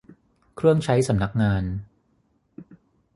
[0.55, 1.63] เครื่องใช้สำนักงาน